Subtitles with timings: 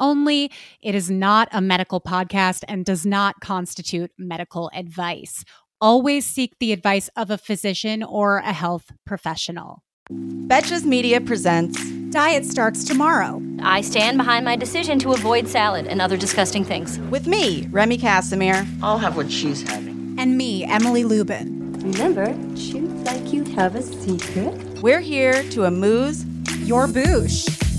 [0.00, 0.50] only.
[0.80, 5.44] It is not a medical podcast and does not constitute medical advice.
[5.80, 9.82] Always seek the advice of a physician or a health professional.
[10.10, 13.42] Betches Media presents Diet Starts Tomorrow.
[13.60, 16.98] I stand behind my decision to avoid salad and other disgusting things.
[17.10, 18.66] with me, Remy Casimir.
[18.82, 20.14] I'll have what she's having.
[20.18, 21.72] And me, Emily Lubin.
[21.82, 24.54] Remember, choose like you'd have a secret.
[24.80, 26.24] We're here to amuse.
[26.60, 27.75] Your boosh.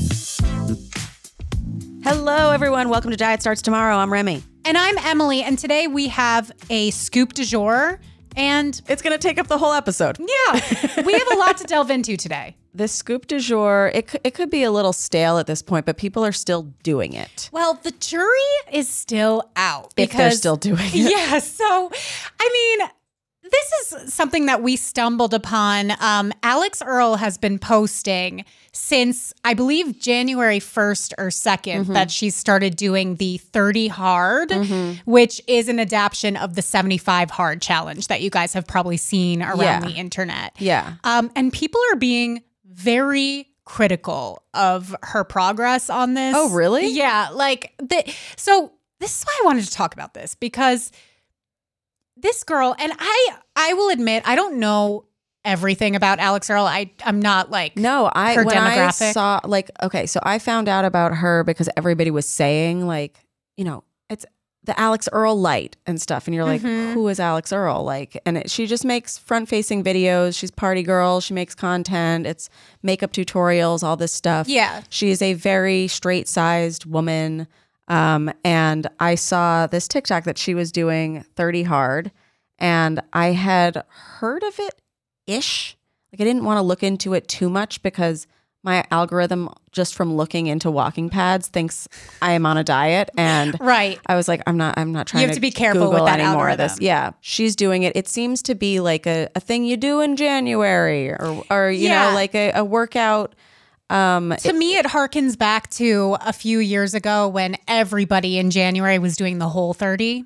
[2.10, 2.88] Hello, everyone.
[2.88, 3.98] Welcome to Diet Starts Tomorrow.
[3.98, 4.42] I'm Remy.
[4.64, 8.00] And I'm Emily, and today we have a scoop du jour.
[8.38, 10.18] And It's going to take up the whole episode.
[10.18, 12.56] yeah, we have a lot to delve into today.
[12.74, 15.98] The scoop du jour, it, it could be a little stale at this point, but
[15.98, 17.50] people are still doing it.
[17.52, 18.40] Well, the jury
[18.72, 20.94] is still out If they're still doing it.
[21.12, 21.40] Yeah.
[21.40, 21.92] So,
[22.40, 22.90] I mean,
[23.52, 25.94] this is something that we stumbled upon.
[26.00, 31.94] Um, Alix Earle has been posting since I believe January 1st or 2nd Mm-hmm.
[31.94, 34.52] that she started doing the 30 hard,
[35.06, 39.42] which is an adaptation of the 75 hard challenge that you guys have probably seen
[39.42, 39.80] around Yeah.
[39.82, 40.56] the internet.
[40.60, 40.96] Yeah.
[41.04, 46.34] Um, and people are being very critical of her progress on this.
[46.38, 46.88] Oh, really?
[46.88, 47.30] Yeah.
[47.34, 48.04] Like, the,
[48.38, 50.92] so this is why I wanted to talk about this because
[52.22, 55.06] this girl, and I, I will admit, I don't know
[55.46, 56.66] everything about Alix Earle.
[56.66, 60.68] I, I'm not like, No, I Her when I saw like okay, so I found
[60.68, 63.18] out about her because everybody was saying like,
[63.56, 64.26] you know, it's
[64.66, 66.92] the Alix Earle light and stuff, and you're like, Mhm.
[66.94, 67.86] who is Alix Earle?
[67.86, 70.38] Like, and it, she just makes front facing videos.
[70.38, 71.22] She's party girl.
[71.22, 72.28] She makes content.
[72.28, 72.50] It's
[72.84, 74.50] makeup tutorials, all this stuff.
[74.50, 74.82] Yeah.
[74.90, 77.48] she is a very straight sized woman.
[77.88, 82.12] Um, and I saw this TikTok that she was doing 30 hard,
[82.60, 84.82] and I had heard of it
[85.26, 85.78] ish.
[86.12, 88.28] Like I didn't want to look into it too much because
[88.64, 91.88] my algorithm just from looking into walking pads thinks
[92.22, 94.00] I am on a diet and right.
[94.08, 96.06] I was like I'm not I'm not trying you have to be careful Google with
[96.06, 96.72] that any more of this.
[96.72, 96.86] algorithm.
[96.86, 97.12] Yeah.
[97.22, 97.96] She's doing it.
[97.96, 101.88] It seems to be like a, a thing you do in January or or you
[101.88, 102.10] Yeah.
[102.10, 103.36] know like a, a workout
[103.90, 109.00] um To me, it harkens back to a few years ago when everybody in January
[109.00, 110.26] was doing the whole 30,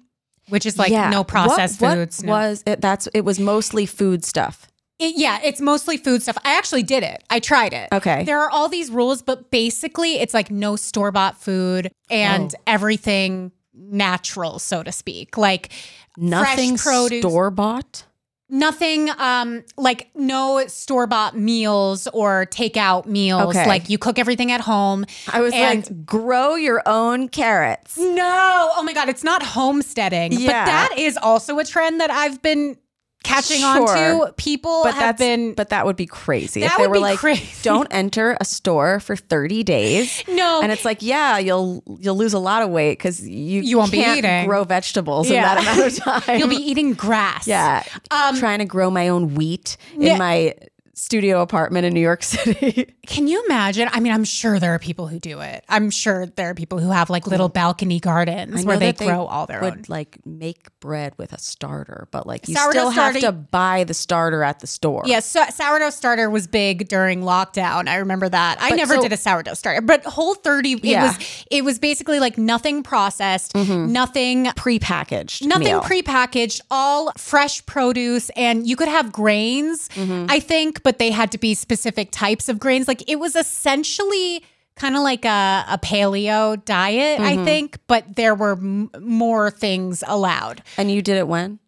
[0.50, 1.10] which is like yeah.
[1.10, 2.24] no processed What- what foods.
[2.24, 4.68] no- was it that's it was mostly food stuff.
[5.00, 6.38] It, yeah, it's mostly food stuff.
[6.46, 7.24] I actually did it.
[7.32, 7.90] I tried it.
[7.92, 8.24] Okay.
[8.24, 12.62] There are all these rules, but basically, it's like no store bought food and Oh.
[12.68, 15.38] everything natural, so to speak.
[15.38, 15.70] Like
[16.18, 18.04] Nothing store bought.
[18.52, 23.56] Nothing um like no store bought meals or takeout meals.
[23.56, 23.66] Okay.
[23.68, 25.06] Like you cook everything at home.
[25.32, 27.98] I was And- like, grow your own carrots.
[27.98, 32.42] No, oh my god, it's not homesteading, but that is also a trend that I've
[32.42, 32.78] been
[33.24, 34.34] catching on to.
[34.38, 36.96] People But have that's been but that would be crazy That if they would were
[36.96, 37.44] be like, crazy.
[37.64, 40.24] don't enter a store for thirty days.
[40.28, 43.78] no, And it's like, yeah, you'll you'll lose a lot of weight because you You
[43.78, 44.46] won't be can't eating.
[44.48, 45.38] grow vegetables Yeah.
[45.38, 46.40] in that amount of time.
[46.40, 47.48] you'll be eating grass.
[47.48, 50.14] yeah, Um, trying to grow my own wheat Yeah.
[50.14, 50.56] in my
[51.02, 52.94] studio apartment in New York City.
[53.08, 53.90] Can you imagine?
[53.92, 55.66] I mean, I'm sure there are people who do it.
[55.68, 59.48] I'm sure there are people who have like little balcony gardens where they grow all
[59.48, 59.84] their would own.
[59.88, 63.96] like make bread with a starter, but like you Sourdough still have to buy the
[63.96, 65.02] starter at the store.
[65.08, 67.88] Yes, so sourdough starter was big during lockdown.
[67.88, 68.60] I remember that.
[68.62, 71.04] I never so- did a sourdough starter, but Whole 30 it Yeah.
[71.18, 75.42] was it was basically like nothing processed, nothing prepackaged.
[75.48, 75.82] nothing meal.
[75.82, 80.28] prepackaged, all fresh produce and you could have grains, Mm-hmm.
[80.30, 82.88] I think, but they had to be specific types of grains.
[82.88, 84.43] Like it was essentially
[84.76, 87.40] kind of like a, a paleo diet, Mm-hmm.
[87.41, 90.64] I think, but there were m- more things allowed.
[90.78, 91.59] and you did it when?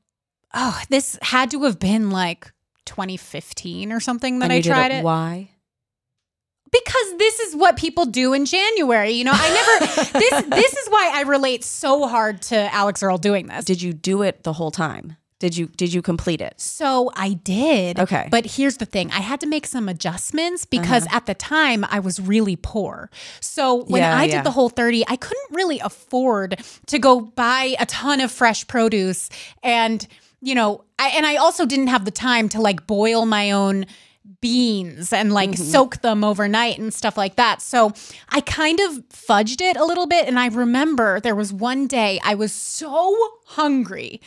[0.53, 2.51] Oh, this had to have been like
[2.85, 5.03] 2015 or something that and I you did tried it.
[5.03, 5.49] Why?
[6.71, 9.11] because this is what people do in January.
[9.11, 13.19] You know, I never this this is why I relate so hard to Alix Earle
[13.19, 13.65] doing this.
[13.65, 15.15] Did you do it the whole time?
[15.43, 16.53] Did you did you complete it?
[16.55, 17.99] So I did.
[17.99, 18.29] Okay.
[18.31, 21.99] But here's the thing I had to make some adjustments because at the time I
[21.99, 23.09] was really poor.
[23.41, 24.11] So when Uh-huh.
[24.13, 24.35] Yeah, I yeah.
[24.37, 28.65] did the whole 30, I couldn't really afford to go buy a ton of fresh
[28.67, 29.27] produce.
[29.61, 30.07] And,
[30.39, 33.85] you know, I, and I also didn't have the time to like boil my own
[34.39, 37.61] beans and like soak them overnight and stuff like that.
[37.61, 37.91] So
[38.29, 40.25] I kind of fudged it a little bit.
[40.27, 43.13] And I remember there was one day I was so
[43.45, 44.21] hungry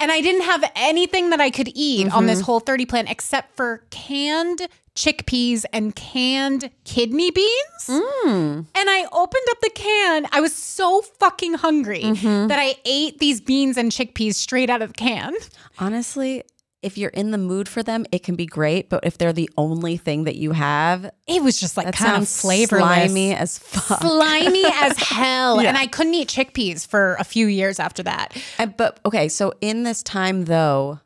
[0.00, 2.46] and I didn't have anything that I could eat on this mm-hmm.
[2.46, 7.86] whole 30 plan except for canned chickpeas and canned kidney beans.
[7.86, 8.66] Mm.
[8.74, 10.26] And I opened up the can.
[10.32, 12.48] I was so fucking hungry mm-hmm.
[12.48, 15.34] that I ate these beans and chickpeas straight out of the can.
[15.78, 16.42] Honestly,
[16.82, 18.88] if you're in the mood for them, it can be great.
[18.88, 22.28] But if they're the only thing that you have, It was just like kind of
[22.28, 22.84] flavorless.
[23.10, 24.00] slimy as fuck.
[24.00, 25.60] slimy as hell.
[25.60, 25.68] Yeah.
[25.70, 28.36] And I couldn't eat chickpeas for a few years after that.
[28.58, 31.00] And- but okay, so in this time though,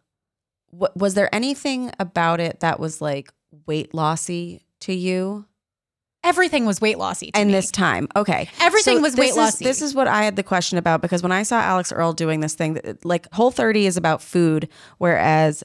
[0.73, 3.33] was there anything about it that was like
[3.67, 5.47] weight lossy to you?
[6.25, 7.55] Everything was weight lossy And me.
[7.55, 9.65] this time, okay, Everything was weight lossy.
[9.65, 12.41] This is what I had the question about because when I saw Alix Earle doing
[12.41, 15.65] this thing, like Whole 30 is about food, whereas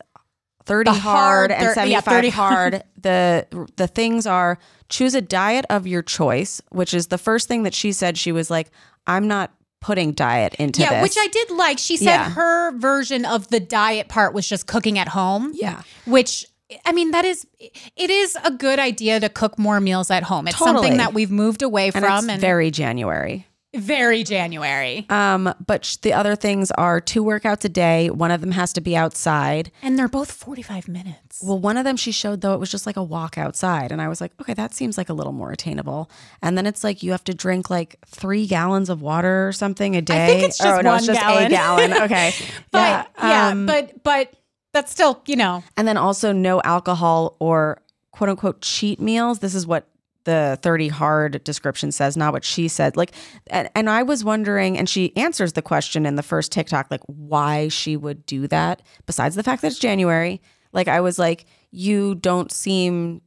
[0.65, 4.57] 30 hard, hard and thir- yeah, 75 30 hard, the the things are
[4.89, 8.17] choose a diet of your choice, which is the first thing that she said.
[8.17, 8.69] She was like,
[9.05, 11.77] "I'm not putting diet into yeah, this." which I did like.
[11.77, 12.29] She said Yeah.
[12.31, 15.51] her version of the diet part was just cooking at home.
[15.53, 15.83] Yeah.
[16.05, 16.45] Which
[16.85, 17.47] I mean, that is
[17.95, 20.47] it is a good idea to cook more meals at home.
[20.47, 20.75] It's Totally.
[20.75, 23.47] something that we've moved away and from it's and very January.
[23.75, 25.05] very January.
[25.09, 28.09] Um, but sh- the other things are two workouts a day.
[28.09, 29.71] One of them has to be outside.
[29.83, 31.41] And they're both 45 minutes.
[31.43, 34.01] Well, one of them she showed though it was just like a walk outside, and
[34.01, 36.09] I was like, okay, that seems like a little more attainable.
[36.41, 39.95] And then it's like you have to drink like three gallons of water or something
[39.95, 40.23] a day.
[40.23, 41.45] I think it's just oh, no, one it's just gallon.
[41.45, 41.93] a gallon.
[42.07, 42.33] Okay,
[42.71, 44.33] but yeah, um, but but
[44.77, 47.81] that's still, you know, and then also no alcohol or
[48.11, 49.39] quote unquote cheat meals.
[49.39, 49.87] This is what
[50.25, 52.97] the 30 hard description says, not what she said.
[52.97, 53.13] Like,
[53.47, 57.01] and, and I was wondering, and she answers the question in the first TikTok, like
[57.05, 60.41] why she would do that, besides the fact that it's January.
[60.73, 63.21] Like, I was like, you don't seem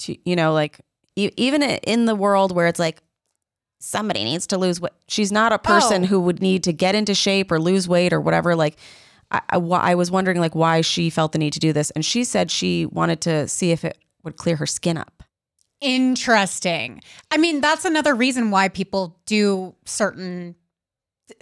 [0.00, 0.80] to, you know, like,
[1.16, 3.00] e- even in the world where it's like,
[3.80, 4.92] somebody needs to lose weight.
[5.06, 6.06] She's not a person Oh.
[6.08, 8.56] who would need to get into shape or lose weight or whatever.
[8.56, 8.76] Like,
[9.30, 12.04] I, I, I was wondering like why she felt the need to do this, and
[12.04, 15.22] she said she wanted to see if it would clear her skin up.
[15.80, 17.00] Interesting.
[17.30, 20.56] I mean, that's another reason why people do certain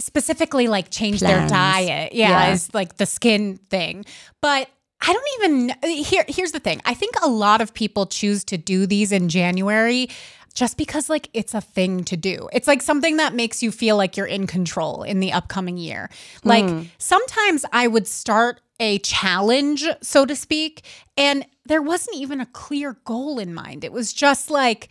[0.01, 2.13] specifically like change their diet.
[2.13, 2.53] Yeah, Yeah.
[2.53, 4.05] is like the skin thing.
[4.43, 4.69] But
[5.01, 6.81] I don't even here here's the thing.
[6.85, 10.09] I think a lot of people choose to do these in January
[10.57, 12.49] just because like it's a thing to do.
[12.53, 16.09] It's like something that makes you feel like you're in control in the upcoming year.
[16.43, 16.83] Like hmm.
[16.99, 20.83] sometimes I would start a challenge, so to speak,
[21.17, 23.85] and there wasn't even a clear goal in mind.
[23.85, 24.89] It was just like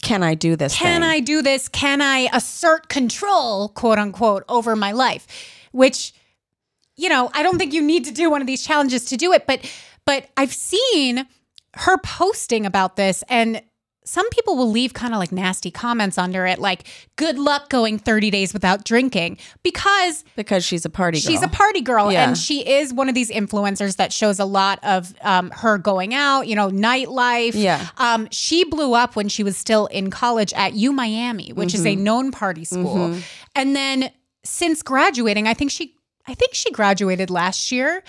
[0.00, 0.74] Can I do this?
[0.74, 1.10] can thing?
[1.10, 1.68] I do this?
[1.68, 5.26] Can I assert control, quote unquote, over my life?
[5.72, 6.14] Which,
[6.96, 9.32] you know, I don't think you need to do one of these challenges to do
[9.34, 9.70] it, but
[10.06, 11.26] but I've seen
[11.74, 13.60] her posting about this and
[14.08, 17.98] some people will leave kind of like nasty comments under it, like, good luck going
[17.98, 21.30] 30 days without drinking because because she's a party girl.
[21.30, 22.26] She's a party girl, Yeah.
[22.26, 26.14] and she is one of these influencers that shows a lot of um, her going
[26.14, 27.52] out, you know, nightlife.
[27.54, 27.86] Yeah.
[27.98, 31.84] Um, she blew up when she was still in college at U Miami, which is
[31.84, 32.04] a Mm-hmm.
[32.04, 33.14] known party school,
[33.54, 34.10] and then
[34.44, 35.94] since graduating, I think she.
[36.26, 38.02] I think she graduated last year.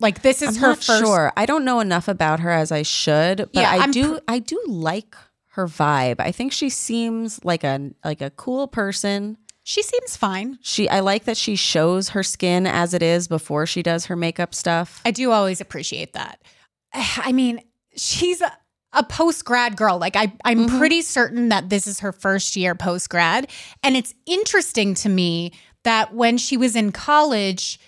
[0.00, 1.04] Like this is I'm her first.
[1.04, 1.30] sure.
[1.36, 4.14] I don't know enough about her as I should, but Yeah, I I'm do.
[4.14, 5.14] pr- I do like
[5.56, 6.16] her vibe.
[6.18, 9.38] I think she seems like a like a cool person.
[9.64, 10.58] She seems fine.
[10.62, 10.88] She.
[10.88, 14.54] I like that she shows her skin as it is before she does her makeup
[14.54, 15.00] stuff.
[15.04, 16.40] I do always appreciate that.
[16.94, 17.62] I mean,
[17.96, 18.52] she's a,
[18.92, 19.98] a post grad girl.
[19.98, 20.78] Like I, I'm mm-hmm.
[20.78, 23.50] pretty certain that this is her first year post grad,
[23.82, 25.52] and it's interesting to me
[25.84, 27.80] that when she was in college,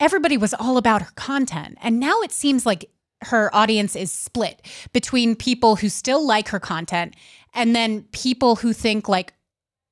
[0.00, 2.90] everybody was all about her content, and now it seems like
[3.24, 7.14] her audience is split between people who still like her content
[7.54, 9.34] and then people who think like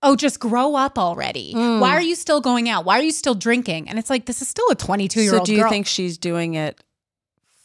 [0.02, 1.80] oh just grow up already mm.
[1.80, 4.42] why are you still going out why are you still drinking and it's like this
[4.42, 5.42] is still a 22 year old.
[5.42, 5.70] So do you girl.
[5.70, 6.82] think she's doing it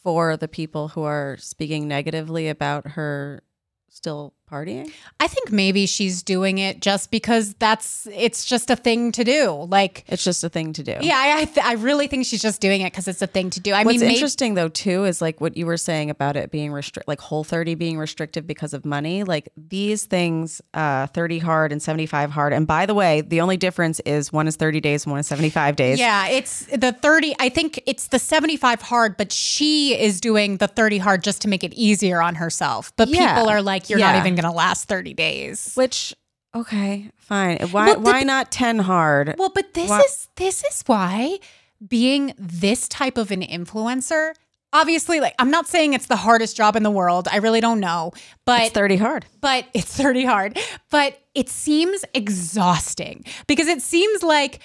[0.02, 3.42] for the people who are speaking negatively about her
[3.88, 4.90] still partying?
[5.20, 9.66] I think maybe she's doing it just because that's it's just a thing to do.
[9.68, 10.96] Like, It's just a thing to do.
[11.00, 13.50] yeah, I I, th- I really think she's just doing it because it's a thing
[13.50, 13.72] to do.
[13.72, 16.50] I What's mean, maybe, interesting though too is like what you were saying about it
[16.50, 19.24] being restrict, like Whole 30 being restrictive because of money.
[19.24, 22.52] Like these things, uh, 30 hard and 75 hard.
[22.52, 25.26] And by the way, the only difference is one is 30 days and one is
[25.26, 25.98] 75 days.
[25.98, 27.34] yeah, it's the thirty.
[27.40, 31.48] I think it's the seventy-five hard, but she is doing the thirty hard just to
[31.48, 32.92] make it easier on herself.
[32.96, 33.34] But Yeah.
[33.34, 35.72] people are like, you're not even going to last thirty days.
[35.74, 36.14] Which
[36.54, 37.58] okay, fine.
[37.70, 39.34] Why Well, the- why not 10 hard?
[39.38, 41.38] Well, but this Why- is this is why
[41.86, 44.32] being this type of an influencer
[44.72, 47.28] obviously like I'm not saying it's the hardest job in the world.
[47.30, 48.12] I really don't know.
[48.44, 49.24] But It's 30 hard.
[49.40, 50.58] but it's 30 hard.
[50.90, 54.60] But it seems exhausting because it seems like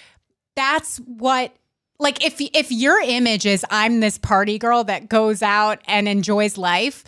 [0.55, 1.53] that's what
[1.99, 6.57] like if if your image is I'm this party girl that goes out and enjoys
[6.57, 7.03] life,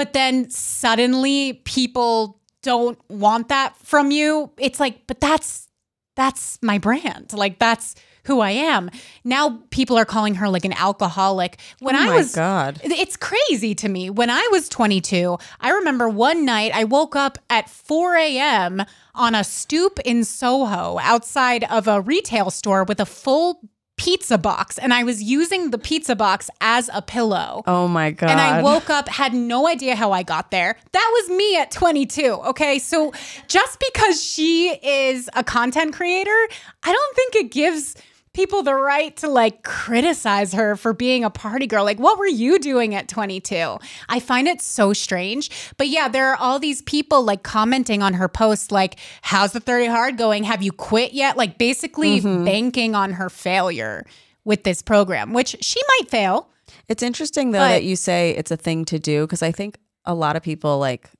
[0.00, 5.68] but then suddenly people don't want that from you, it's like but that's
[6.16, 7.34] that's my brand.
[7.34, 8.90] Like that's who I am.
[9.24, 11.60] Now people are calling her like an alcoholic.
[11.80, 12.80] When oh I was God.
[12.82, 14.08] it's crazy to me.
[14.08, 18.82] When I was 22, I remember one night I woke up at 4 a.m.
[19.14, 23.60] on a stoop in Soho outside of a retail store with a full
[24.00, 27.62] pizza box, and I was using the pizza box as a pillow.
[27.66, 28.30] Oh my God.
[28.30, 30.78] And I woke up, had no idea how I got there.
[30.92, 32.22] That was me at 22.
[32.46, 32.78] Okay.
[32.78, 33.12] So
[33.46, 36.48] just because she is a content creator,
[36.82, 37.94] I don't think it gives
[38.32, 41.84] people the right to like criticize her for being a party girl.
[41.84, 43.78] Like, what were you doing at 22?
[44.08, 45.50] I find it so strange.
[45.76, 49.60] But yeah, there are all these people like commenting on her posts, like, how's the
[49.60, 50.44] 30 hard going?
[50.44, 51.36] Have you quit yet?
[51.36, 52.44] Like, basically mm-hmm.
[52.44, 54.06] banking on her failure
[54.44, 56.48] with this program, which she might fail.
[56.88, 59.78] It's interesting though But- that you say it's a thing to do because I think
[60.04, 61.10] a lot of people like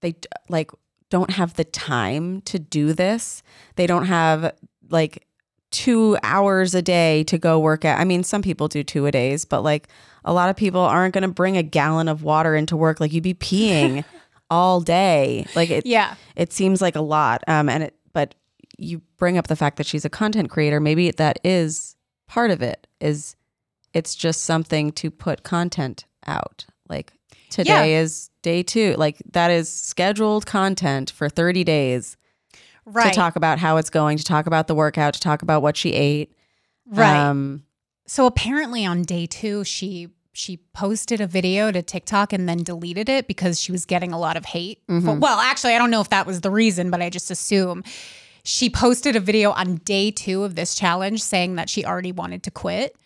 [0.00, 0.14] they
[0.48, 0.70] like
[1.10, 3.42] don't have the time to do this.
[3.76, 4.54] They don't have
[4.88, 5.26] like
[5.74, 7.98] 2 hours a day to go work out.
[8.00, 9.88] I mean, some people do 2 a days, but like
[10.24, 13.12] a lot of people aren't going to bring a gallon of water into work like
[13.12, 14.04] you'd be peeing
[14.50, 15.44] all day.
[15.54, 16.14] Like it Yeah.
[16.36, 18.34] it seems like a lot um and it but
[18.78, 21.94] you bring up the fact that she's a content creator maybe that is
[22.26, 23.36] part of it is
[23.92, 27.12] it's just something to put content out like
[27.50, 32.16] today is day 2 like that is scheduled content for 30 days
[32.86, 33.12] Right.
[33.12, 35.76] to talk about how it's going to talk about the workout to talk about what
[35.76, 36.32] she ate
[36.86, 37.16] right.
[37.16, 37.64] um
[38.06, 43.08] So apparently on day two, she she posted a video to TikTok and then deleted
[43.08, 44.82] it because she was getting a lot of hate.
[44.88, 47.84] For- well, actually, I don't know if that was the reason, but I just assume
[48.42, 52.42] she posted a video on day two of this challenge saying that she already wanted
[52.42, 52.96] to quit.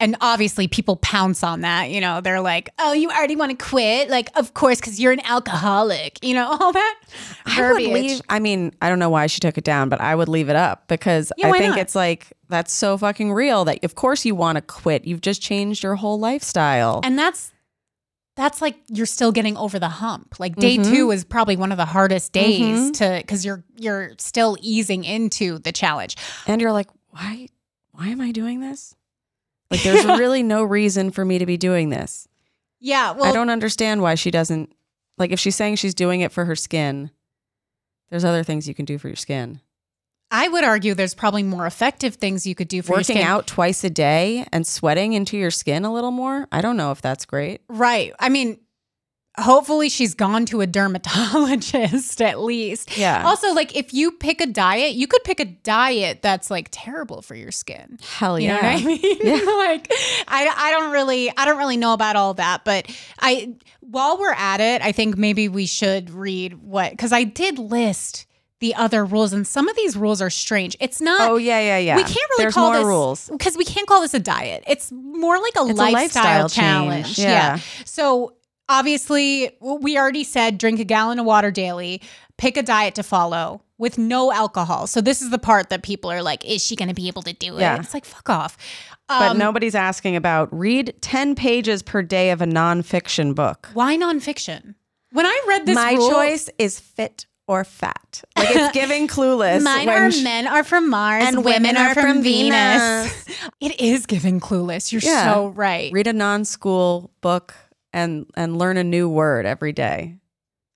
[0.00, 1.90] And obviously, people pounce on that.
[1.90, 4.08] You know, they're like, "Oh, you already want to quit?
[4.08, 7.00] Like, of course, because you're an alcoholic." You know, all that
[7.46, 8.20] I would leave.
[8.28, 10.56] I mean, I don't know why she took it down, but I would leave it
[10.56, 11.78] up because Yeah, I think not?
[11.80, 15.04] it's like that's so fucking real that of course you want to quit.
[15.04, 17.00] You've just changed your whole lifestyle.
[17.02, 17.52] and that's
[18.36, 20.92] that's like you're still getting over the hump like day Mm-hmm.
[20.92, 25.58] two is probably one of the hardest days to because you're you're still easing into
[25.58, 27.48] the challenge And you're like, why
[27.90, 28.94] why am I doing this?
[29.70, 32.26] Like there's really no reason for me to be doing this.
[32.80, 34.72] yeah well I don't understand why she doesn't
[35.18, 37.10] like if she's saying she's doing it for her skin,
[38.10, 39.60] there's other things you can do for your skin.
[40.30, 43.26] i would argue there's probably more effective things you could do for your Working skin.
[43.26, 46.46] out twice a day and sweating into your skin a little more.
[46.52, 47.60] I don't know if that's great.
[47.68, 48.58] right i mean
[49.38, 53.24] hopefully she's gone to a dermatologist at least Yeah.
[53.24, 57.22] also like if you pick a diet you could pick a diet that's like terrible
[57.22, 58.54] for your skin Hell You yeah.
[58.56, 59.46] know what I mean?
[59.58, 59.92] like
[60.28, 64.32] I, I don't really I don't really know about all that, but I while we're
[64.34, 68.26] at it, I think maybe we should read what because I did list
[68.60, 70.76] the other rules and some of these rules are strange.
[70.80, 71.96] It's not Oh yeah, yeah, yeah.
[71.96, 73.28] we can't really There's call this rules.
[73.30, 74.64] because we can't call this a diet.
[74.66, 77.18] It's more like a, It's a lifestyle, lifestyle challenge.
[77.18, 77.28] Yeah.
[77.28, 77.58] yeah.
[77.84, 78.34] So
[78.68, 82.00] obviously, we already said drink a gallon of water daily,
[82.36, 84.86] pick a diet to follow with no alcohol.
[84.86, 87.22] So this is the part that people are like, is she going to be able
[87.22, 87.60] to do it?
[87.60, 87.78] Yeah.
[87.78, 88.56] It's like fuck off.
[89.08, 93.68] But Um, nobody's asking about read 10 pages per day of a nonfiction book.
[93.72, 94.74] Why nonfiction?
[95.12, 98.22] When I read this, My rule- choice is fit or fat.
[98.36, 99.62] Like it's giving clueless.
[99.62, 103.24] Mine are sh- men are from Mars And women are from Venus.
[103.60, 104.92] it is giving clueless.
[104.92, 105.32] You're Yeah.
[105.32, 105.90] so right.
[105.92, 107.54] read a non-school book
[107.92, 110.16] and and learn a new word every day.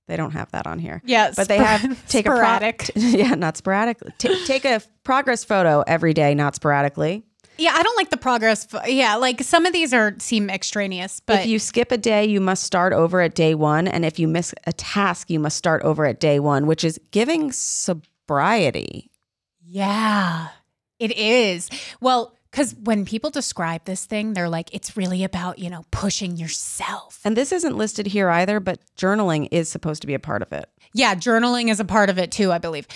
[0.08, 1.00] They don't have that on here.
[1.04, 2.88] Yeah, But they have take sporadic.
[2.88, 4.12] a pro- yeah, not sporadically.
[4.18, 7.22] Ta take a progress photo every day, not sporadically.
[7.58, 8.66] Yeah, I don't like the progress.
[8.86, 12.40] Yeah, like some of these are seem extraneous, but if you skip a day, you
[12.40, 13.86] must start over at day one.
[13.86, 16.98] And if you miss a task, you must start over at day one, which is
[17.10, 19.10] giving sobriety.
[19.64, 20.48] yeah,
[20.98, 21.68] it is.
[22.00, 26.36] Well, because when people describe this thing, they're like, it's really about you know pushing
[26.36, 27.20] yourself.
[27.24, 30.52] And this isn't listed here either, but journaling is supposed to be a part of
[30.52, 30.68] it.
[30.92, 32.86] Yeah, journaling is a part of it too, I believe.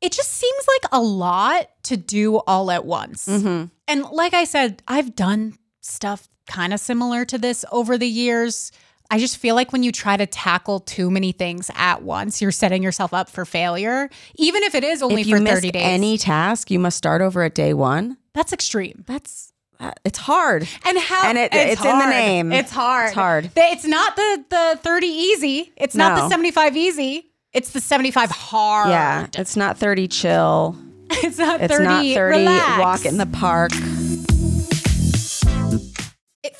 [0.00, 3.26] It just seems like a lot to do all at once.
[3.26, 3.66] Mm-hmm.
[3.88, 8.70] And like I said, I've done stuff kind of similar to this over the years.
[9.10, 12.50] I just feel like when you try to tackle too many things at once, you're
[12.50, 15.82] setting yourself up for failure, even if it is only if for 30 days.
[15.84, 18.16] any task, you must start over at day one.
[18.32, 19.04] That's extreme.
[19.06, 20.66] That's uh, it's hard.
[20.86, 22.52] And how And it- it's in the name.
[22.52, 23.06] It's hard.
[23.08, 23.50] It's hard.
[23.56, 25.72] It's not the the 30 easy.
[25.76, 27.30] It's not the 75 easy.
[27.52, 28.88] It's the 75 hard.
[28.90, 30.76] Yeah, it's not 30 chill.
[31.10, 32.80] It's not It's 30 not 30 relax.
[32.80, 33.70] walk in the park.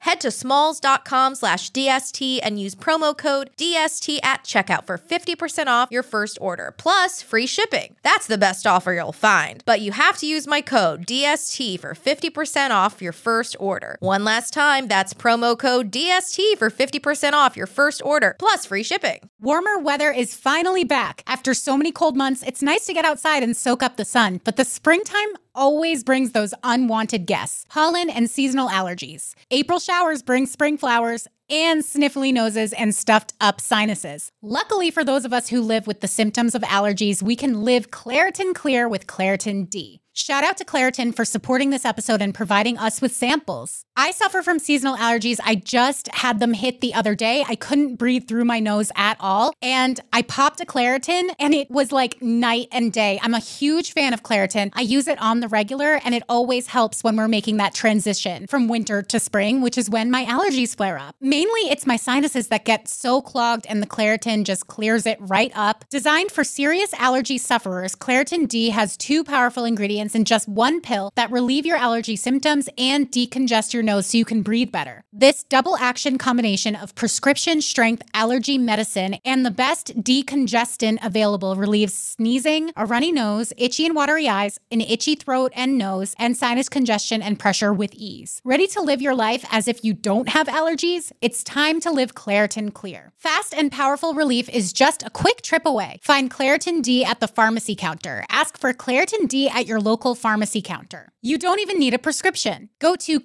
[0.00, 5.88] Head to smalls.com slash DST and use promo code DST at checkout for 50% off
[5.90, 7.96] your first order, plus free shipping.
[8.02, 9.62] That's the best offer you'll find.
[9.66, 13.96] But you have to use my code DST for 50% off your first order.
[14.00, 18.82] One last time, that's promo code DST for 50% off your first order, plus free
[18.82, 19.28] shipping.
[19.40, 21.22] Warmer weather is finally back.
[21.26, 24.40] After so many cold months, it's nice to get outside and soak up the sun,
[24.44, 29.34] but the springtime always brings those unwanted guests pollen and seasonal allergies.
[29.50, 34.30] April showers bring spring flowers and sniffly noses and stuffed up sinuses.
[34.40, 37.90] Luckily for those of us who live with the symptoms of allergies, we can live
[37.90, 40.00] Claritin Clear with Claritin D.
[40.12, 43.84] Shout out to Claritin for supporting this episode and providing us with samples.
[44.00, 45.40] I suffer from seasonal allergies.
[45.44, 47.44] I just had them hit the other day.
[47.48, 49.52] I couldn't breathe through my nose at all.
[49.60, 53.18] And I popped a Claritin and it was like night and day.
[53.24, 54.70] I'm a huge fan of Claritin.
[54.74, 58.46] I use it on the regular and it always helps when we're making that transition
[58.46, 61.16] from winter to spring, which is when my allergies flare up.
[61.20, 65.50] Mainly it's my sinuses that get so clogged and the Claritin just clears it right
[65.56, 65.84] up.
[65.90, 71.10] Designed for serious allergy sufferers, Claritin D has two powerful ingredients in just one pill
[71.16, 75.02] that relieve your allergy symptoms and decongest your nose so you can breathe better.
[75.12, 81.94] This double action combination of prescription strength allergy medicine and the best decongestant available relieves
[81.94, 86.68] sneezing, a runny nose, itchy and watery eyes, an itchy throat and nose, and sinus
[86.68, 88.40] congestion and pressure with ease.
[88.44, 91.10] Ready to live your life as if you don't have allergies?
[91.20, 93.12] It's time to live Claritin Clear.
[93.16, 95.98] Fast and powerful relief is just a quick trip away.
[96.02, 98.24] Find Claritin D at the pharmacy counter.
[98.28, 101.12] Ask for Claritin D at your local pharmacy counter.
[101.22, 102.68] You don't even need a prescription.
[102.78, 103.18] Go to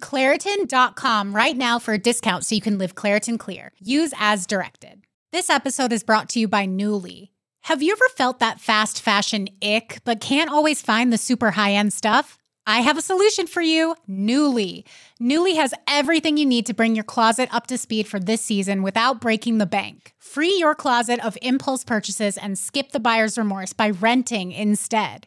[0.54, 3.72] Claritin.com right now for a discount so you can live Claritin Clear.
[3.80, 5.02] Use as directed.
[5.32, 7.30] This episode is brought to you by Nuuly.
[7.62, 11.72] Have you ever felt that fast fashion ick, but can't always find the super high
[11.72, 12.38] end stuff?
[12.66, 14.84] I have a solution for you Nuuly.
[15.20, 18.82] Nuuly has everything you need to bring your closet up to speed for this season
[18.82, 20.14] without breaking the bank.
[20.18, 25.26] Free your closet of impulse purchases and skip the buyer's remorse by renting instead.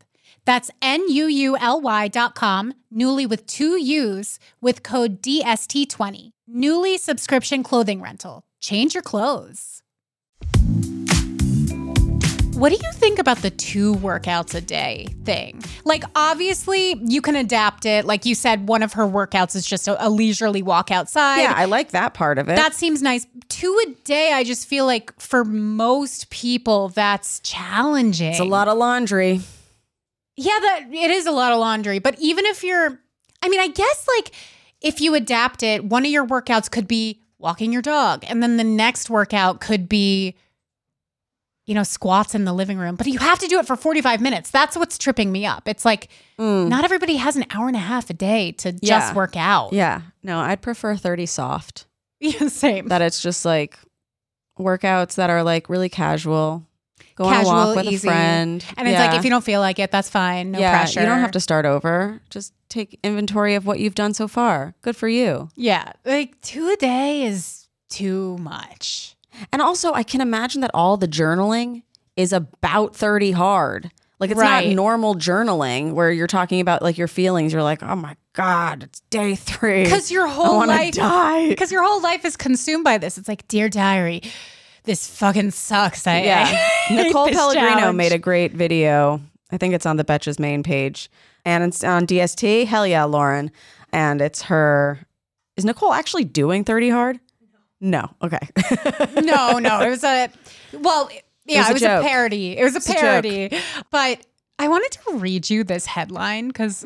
[0.45, 6.31] That's N-U-U-L-Y dot com, Nuuly with two U's, with code DST20.
[6.49, 8.43] Nuuly subscription clothing rental.
[8.59, 9.81] Change your clothes.
[12.61, 15.63] What do you think about the two workouts a day thing?
[15.83, 18.05] Like, obviously, you can adapt it.
[18.05, 21.41] Like you said, one of her workouts is just a, a leisurely walk outside.
[21.41, 22.57] Yeah, I like that part of it.
[22.57, 23.25] That seems nice.
[23.49, 28.29] Two a day, I just feel like for most people, that's challenging.
[28.29, 29.41] it's a lot of laundry.
[30.37, 31.99] Yeah, that it is a lot of laundry.
[31.99, 32.99] But even if you're,
[33.41, 34.31] I mean, I guess like
[34.81, 38.57] if you adapt it, one of your workouts could be walking your dog, and then
[38.57, 40.35] the next workout could be,
[41.65, 42.95] you know, squats in the living room.
[42.95, 44.49] But you have to do it for 45 minutes.
[44.51, 45.67] That's what's tripping me up.
[45.67, 48.87] It's like not everybody has an hour and a half a day to just Mm.
[48.87, 49.13] Yeah.
[49.13, 49.73] work out.
[49.73, 50.01] Yeah.
[50.23, 51.85] No, I'd prefer 30 soft.
[52.23, 52.87] Yeah, same.
[52.87, 53.77] That it's just like
[54.59, 56.67] workouts that are like really casual.
[57.21, 58.07] Go on a Casual, walk with easy.
[58.07, 58.65] a friend.
[58.77, 60.51] and it's like if you don't feel like it, that's fine.
[60.51, 61.01] No yeah, pressure.
[61.01, 62.19] you don't have to start over.
[62.29, 64.73] Just take inventory of what you've done so far.
[64.81, 65.49] Good for you.
[65.55, 69.15] Yeah, like two a day is too much.
[69.51, 71.83] And also, I can imagine that all the journaling
[72.17, 73.91] is about 30 hard.
[74.19, 74.67] Like it's Right.
[74.67, 77.53] not normal journaling where you're talking about like your feelings.
[77.53, 79.83] You're like, oh my God, it's day three.
[79.83, 80.93] Because your whole life,
[81.49, 83.17] because your whole life is consumed by this.
[83.17, 84.21] It's like, dear diary,
[84.83, 86.07] this fucking sucks.
[86.07, 86.67] I, Yeah.
[86.89, 87.97] I Nicole Pellegrino challenge.
[87.97, 89.21] made a great video.
[89.51, 91.09] I think it's on the Betches main page.
[91.45, 92.65] And it's on DST.
[92.65, 93.51] Hell yeah, Lauren.
[93.91, 94.99] And it's her.
[95.57, 97.19] Is Nicole actually doing 30 hard?
[97.79, 98.09] No.
[98.21, 98.39] Okay.
[99.21, 100.29] no, no, it was a
[100.73, 101.09] well,
[101.45, 102.57] yeah, was it a was, a, parody.
[102.57, 103.49] It was a It's a parody.
[103.89, 104.19] but
[104.59, 106.85] I wanted to read you this headline because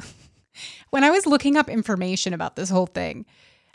[0.91, 3.25] when I was looking up information about this whole thing,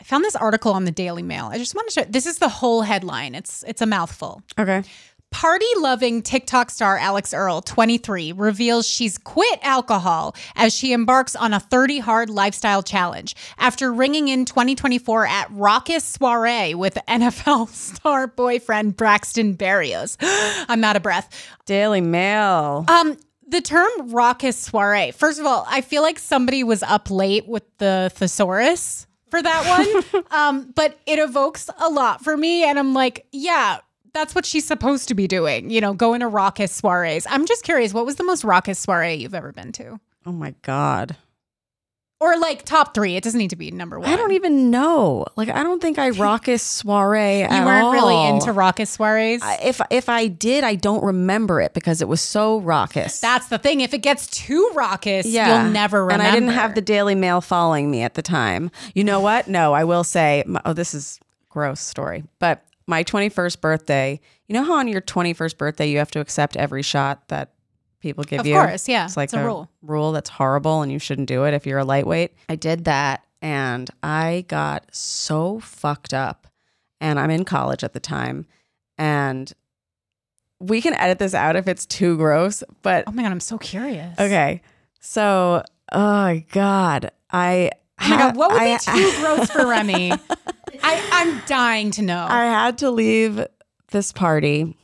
[0.01, 1.45] I found this article on the Daily Mail.
[1.45, 2.03] I just want to show.
[2.09, 3.35] This is the whole headline.
[3.35, 4.41] It's it's a mouthful.
[4.57, 4.83] okay.
[5.29, 11.53] Party loving TikTok star Alix Earle, 23, reveals she's quit alcohol as she embarks on
[11.53, 18.27] a 30 hard lifestyle challenge after ringing in 2024 at Raucous Soiree with NFL star
[18.27, 20.17] boyfriend Braxton Berrios.
[20.67, 21.29] I'm out of breath.
[21.65, 22.83] Daily Mail.
[22.89, 25.11] Um, the term raucous soiree.
[25.11, 30.03] First of all, I feel like somebody was up late with the thesaurus for that
[30.13, 30.23] one.
[30.31, 33.79] um, but it evokes a lot for me, and I'm like, yeah,
[34.13, 35.71] that's what she's supposed to be doing.
[35.71, 37.25] You know, going to raucous soirees.
[37.29, 39.99] I'm just curious, what was the most raucous soiree you've ever been to?
[40.25, 41.15] oh my God.
[42.21, 43.15] Or like top three.
[43.15, 44.07] It doesn't need to be number one.
[44.09, 45.25] I don't even know.
[45.35, 49.41] Like, I don't think I raucous soiree You weren't really into raucous soirees.
[49.41, 53.19] I- If if I did, I don't remember it because it was so raucous.
[53.19, 53.81] that's the thing.
[53.81, 55.25] If it gets too raucous,
[55.63, 56.23] you'll never remember.
[56.23, 58.69] And I didn't have the Daily Mail following me at the time.
[58.93, 59.47] You know what?
[59.47, 62.23] No, I will say, oh, this is gross story.
[62.39, 66.55] But my 21st birthday, you know how on your 21st birthday you have to accept
[66.57, 67.50] every shot that
[68.01, 68.55] people give Of you?
[68.55, 69.05] course, yeah.
[69.05, 69.69] It's like It's a rule.
[69.81, 72.33] Rule that's horrible and you shouldn't do it if you're a lightweight.
[72.49, 76.47] I did that and I got so fucked up.
[76.99, 78.45] And I'm in college at the time.
[78.97, 79.51] And
[80.59, 83.57] we can edit this out if it's too gross, but Oh my god, I'm so
[83.57, 84.19] curious.
[84.19, 84.61] Okay.
[84.99, 87.11] So, oh my God.
[87.31, 87.71] I.
[88.03, 90.11] Oh my god, what would I, be too gross for Remy?
[90.11, 92.25] I, I'm dying to know.
[92.27, 93.45] I had to leave
[93.91, 94.75] this party.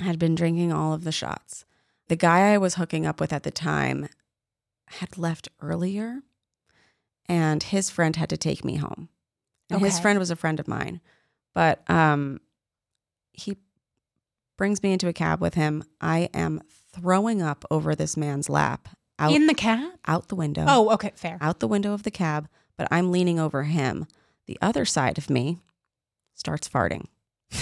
[0.00, 1.64] I had been drinking all of the shots.
[2.08, 4.08] The guy I was hooking up with at the time
[4.88, 6.20] had left earlier,
[7.26, 9.08] and his friend had to take me home.
[9.70, 11.02] And his friend was a friend of mine,
[11.54, 12.40] but um,
[13.32, 13.58] he
[14.56, 15.84] brings me into a cab with him.
[16.00, 19.92] I am throwing up over this man's lap out In the cab?
[20.06, 20.64] out the window.
[20.66, 21.36] Oh, okay, fair.
[21.42, 24.06] out the window of the cab, but I'm leaning over him.
[24.46, 25.58] The other side of me
[26.34, 27.06] starts farting.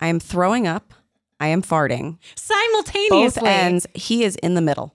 [0.00, 0.94] I am throwing up.
[1.40, 2.18] I am farting.
[2.36, 3.40] Simultaneously.
[3.40, 3.86] Both ends.
[3.94, 4.94] He is in the middle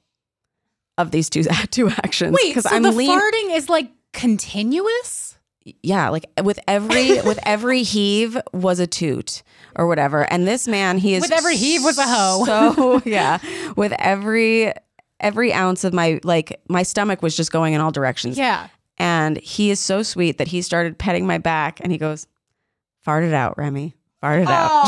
[0.97, 2.37] of these two two actions.
[2.41, 5.35] Wait, so I'm the lean- farting is like continuous?
[5.81, 9.41] yeah, like with every with every heave was a toot
[9.75, 10.31] or whatever.
[10.31, 12.43] And this man, he is With every heave was a hoe.
[12.45, 13.39] So yeah,
[13.75, 14.73] with every
[15.19, 18.37] every ounce of my like my stomach was just going in all directions.
[18.37, 18.67] Yeah.
[18.97, 22.27] And he is so sweet that he started petting my back and he goes,
[23.03, 23.95] Fart it out, Remy.
[24.21, 24.85] Fart it out.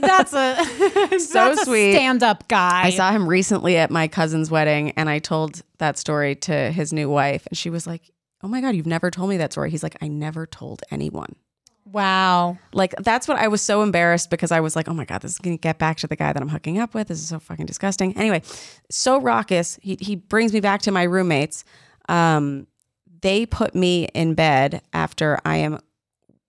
[0.00, 0.64] That's a
[1.18, 1.92] So that's sweet.
[1.92, 2.82] Stand-up guy.
[2.84, 6.92] I saw him recently at my cousin's wedding and I told that story to his
[6.92, 8.10] new wife and she was like,
[8.42, 9.70] Oh my God, you've never told me that story.
[9.70, 11.36] He's like, I never told anyone.
[11.84, 12.58] Wow.
[12.72, 15.32] Like that's what I was so embarrassed because I was like, oh my God, this
[15.32, 17.08] is gonna get back to the guy that I'm hooking up with.
[17.08, 18.16] This is so fucking disgusting.
[18.16, 18.42] Anyway,
[18.90, 19.78] so raucous.
[19.82, 21.64] He he brings me back to my roommates.
[22.08, 22.66] Um,
[23.20, 25.78] they put me in bed after I am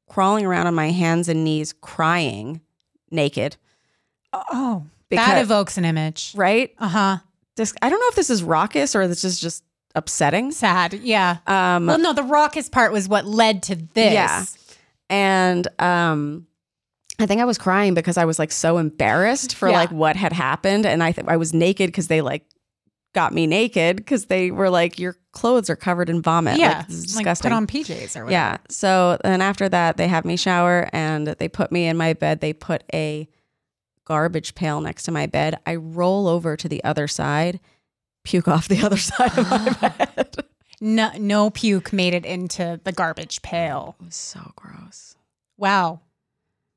[0.07, 2.61] crawling around on my hands and knees crying
[3.13, 3.55] naked.
[4.33, 6.33] Oh, that evokes an image.
[6.35, 6.73] Right?
[6.79, 7.17] Uh-huh.
[7.55, 9.63] This I don't know if this is raucous or this is just
[9.95, 10.51] upsetting.
[10.51, 10.93] Sad.
[10.93, 11.37] Yeah.
[11.45, 14.13] Um well, no, the raucous part was what led to this.
[14.13, 14.45] Yeah.
[15.09, 16.47] and um
[17.19, 19.75] I think I was crying because I was like so embarrassed for Yeah.
[19.75, 22.43] like what had happened, and I th- I was naked because they like
[23.13, 26.57] got me naked because they were like your clothes are covered in vomit.
[26.59, 27.49] yeah, like, is like disgusting.
[27.51, 28.31] put on PJs or whatever.
[28.31, 28.57] yeah.
[28.69, 32.41] So then after that, they have me shower and they put me in my bed.
[32.41, 33.27] They put a
[34.05, 35.57] garbage pail next to my bed.
[35.65, 37.59] I roll over to the other side,
[38.23, 39.69] puke off the other side of my
[40.15, 40.35] bed.
[40.81, 43.95] No, no puke made it into the garbage pail.
[44.01, 45.15] It was so gross.
[45.57, 46.01] Wow.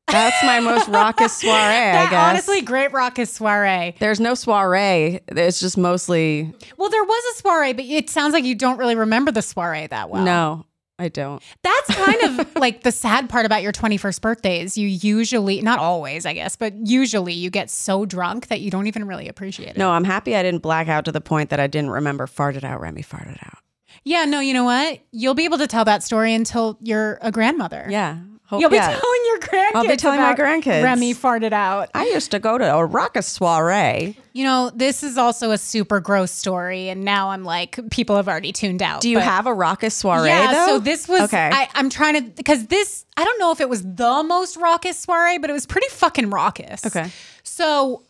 [0.09, 2.31] That's my most raucous soiree, I That guess.
[2.31, 3.95] honestly great raucous soiree.
[3.99, 5.21] There's no soiree.
[5.29, 8.95] It's just mostly Well, there was a soiree, but it sounds like you don't really
[8.95, 10.25] remember the soiree that well.
[10.25, 10.64] no.
[10.99, 11.42] I don't.
[11.62, 15.79] That's kind of like the sad part about your 21st birthday is you usually, not
[15.79, 19.69] always, I guess, but usually you get so drunk that you don't even really appreciate
[19.73, 19.77] it.
[19.77, 22.64] No, I'm happy I didn't black out to the point that I didn't remember farted
[22.64, 22.81] out.
[22.81, 23.59] Remy farted out.
[24.05, 25.01] Yeah, no, you know what?
[25.12, 27.87] You'll be able to tell that story until you're a grandmother.
[27.90, 28.16] Yeah.
[28.48, 28.96] Hope, You'll be yeah.
[28.96, 29.74] telling your grandkids.
[29.74, 30.85] I'll be telling my grandkids.
[30.85, 31.90] Remy farted out.
[31.94, 34.16] I used to go to a raucous soiree.
[34.35, 38.28] You know, this is also a super gross story, and now I'm like, people have
[38.28, 39.00] already tuned out.
[39.00, 40.66] Do you but- have a raucous soiree yeah, though?
[40.66, 41.22] so this was.
[41.22, 41.50] okay.
[41.52, 43.04] I, I'm trying to because this.
[43.16, 46.30] I don't know if it was the most raucous soiree, but it was pretty fucking
[46.30, 46.87] raucous.
[46.87, 47.11] okay.
[47.42, 48.04] So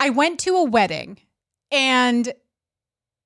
[0.00, 1.18] I went to a wedding,
[1.70, 2.32] and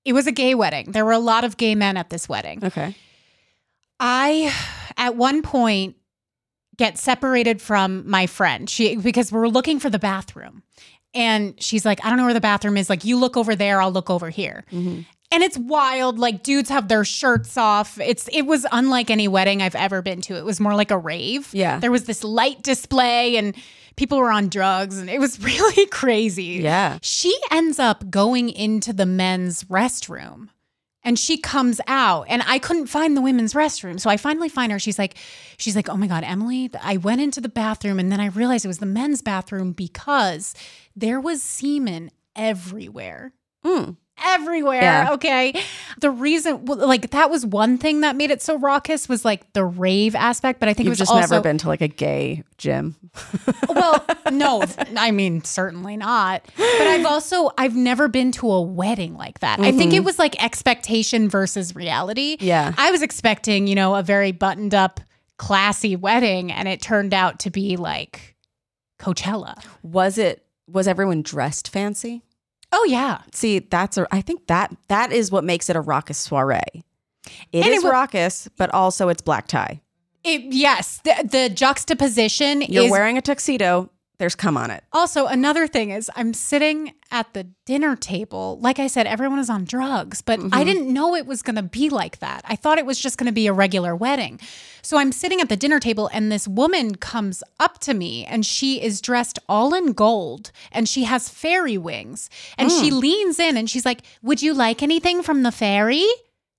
[0.04, 0.90] it was a gay wedding.
[0.90, 2.64] There were a lot of gay men at this wedding.
[2.64, 2.96] Okay.
[4.00, 4.52] I,
[4.96, 5.96] at one point,
[6.76, 8.68] get separated from my friend.
[8.68, 10.62] She because we're looking for the bathroom,
[11.14, 12.88] and she's like, "I don't know where the bathroom is.
[12.88, 13.81] Like, you look over there.
[13.83, 15.05] I'll look over here." Mhm.
[15.31, 16.18] And it's wild.
[16.18, 17.98] Like dudes have their shirts off.
[17.98, 20.37] It's it was unlike any wedding I've ever been to.
[20.37, 21.48] It was more like a rave.
[21.55, 21.78] Yeah.
[21.78, 23.55] There was this light display and
[23.96, 26.61] people were on drugs and it was really crazy.
[26.62, 26.98] Yeah.
[27.00, 30.48] She ends up going into the men's restroom
[31.04, 33.98] and she comes out and I couldn't find the women's restroom.
[33.98, 34.78] So I finally find her.
[34.78, 35.16] She's like,
[35.56, 38.64] she's like, oh my God, Emily, I went into the bathroom and then I realized
[38.64, 40.54] it was the men's bathroom because
[40.94, 43.32] there was semen everywhere.
[43.64, 43.96] Mm.
[44.25, 44.83] Everywhere.
[44.83, 45.12] Yeah.
[45.12, 45.55] Okay.
[46.01, 49.64] The reason, like, that was one thing that made it so raucous was like the
[49.64, 51.88] rave aspect, but I think it You've was just also, never been to like a
[51.88, 52.96] gay gym.
[53.68, 54.64] well, no,
[54.96, 56.42] I mean, certainly not.
[56.57, 59.61] But I've also I've never been to a wedding like that.
[59.61, 60.05] I think it mm-hmm.
[60.05, 62.37] was like expectation versus reality.
[62.40, 62.75] Yeah.
[62.77, 65.01] I was expecting, you know, a very buttoned up,
[65.37, 68.37] classy wedding, and it turned out to be like
[68.98, 69.62] Coachella.
[69.83, 72.22] Was it was everyone dressed fancy?
[72.72, 73.20] Oh yeah.
[73.32, 76.61] See, that's a I think that that is what makes it a raucous soiree.
[77.52, 79.80] It And is it wa- raucous, but also it's black tie.
[80.24, 84.85] It, yes, the, the juxtaposition You're is wearing a tuxedo, there's cum on it.
[84.92, 88.59] Also, another thing is I'm sitting at the dinner table.
[88.61, 90.64] Like I said, everyone is on drugs, but I mm-hmm.
[90.64, 92.42] didn't know it was going to be like that.
[92.44, 94.38] I thought it was just going to be a regular wedding.
[94.83, 98.46] So I'm sitting at the dinner table and this woman comes up to me and
[98.46, 102.31] she is dressed all in gold and she has fairy wings.
[102.59, 102.98] And she hmm.
[102.98, 106.07] leans in and she's like, "Would you like anything from the fairy?"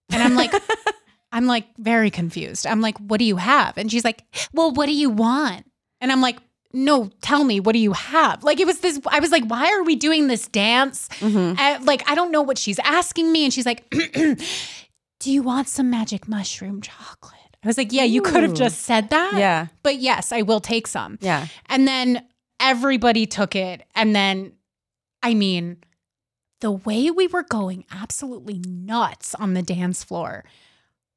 [0.09, 0.53] And I'm like
[1.31, 2.67] I'm like very confused.
[2.67, 5.65] I'm like, "What do you have?" And she's like, "Well, what do you want?"
[5.99, 6.37] And I'm like,
[6.73, 8.43] no, tell me, what do you have?
[8.43, 11.07] Like, it was this, I was like, why are we doing this dance?
[11.21, 13.43] Uh, like, I don't know what she's asking me.
[13.43, 17.33] And she's like, do you want some magic mushroom chocolate?
[17.63, 19.33] I was like, yeah, you could have just said that.
[19.35, 19.67] Yeah.
[19.83, 21.17] But yes, I will take some.
[21.21, 21.47] Yeah.
[21.67, 22.25] And then
[22.59, 23.83] everybody took it.
[23.95, 24.53] And then,
[25.21, 25.77] I mean,
[26.59, 30.43] the way we were going absolutely nuts on the dance floor,